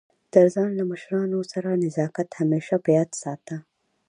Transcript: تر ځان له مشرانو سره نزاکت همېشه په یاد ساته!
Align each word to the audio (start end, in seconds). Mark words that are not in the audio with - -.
تر 0.33 0.45
ځان 0.53 0.69
له 0.79 0.83
مشرانو 0.91 1.39
سره 1.53 1.69
نزاکت 1.83 2.29
همېشه 2.39 2.75
په 2.83 2.89
یاد 2.97 3.11
ساته! 3.21 3.55